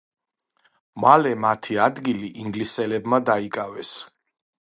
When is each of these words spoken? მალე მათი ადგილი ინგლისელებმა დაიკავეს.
მალე 1.03 1.33
მათი 1.43 1.77
ადგილი 1.89 2.31
ინგლისელებმა 2.45 3.23
დაიკავეს. 3.31 3.95